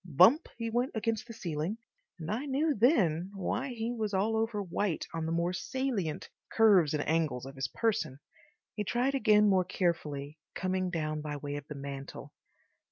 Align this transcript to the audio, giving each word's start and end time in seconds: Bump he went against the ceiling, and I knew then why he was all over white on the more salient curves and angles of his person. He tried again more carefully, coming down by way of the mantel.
Bump 0.03 0.49
he 0.57 0.71
went 0.71 0.93
against 0.95 1.27
the 1.27 1.33
ceiling, 1.33 1.77
and 2.19 2.31
I 2.31 2.47
knew 2.47 2.73
then 2.73 3.29
why 3.35 3.67
he 3.67 3.91
was 3.93 4.15
all 4.15 4.35
over 4.35 4.59
white 4.63 5.05
on 5.13 5.27
the 5.27 5.31
more 5.31 5.53
salient 5.53 6.27
curves 6.51 6.95
and 6.95 7.07
angles 7.07 7.45
of 7.45 7.53
his 7.55 7.67
person. 7.67 8.19
He 8.73 8.83
tried 8.83 9.13
again 9.13 9.47
more 9.47 9.63
carefully, 9.63 10.39
coming 10.55 10.89
down 10.89 11.21
by 11.21 11.37
way 11.37 11.55
of 11.55 11.67
the 11.67 11.75
mantel. 11.75 12.33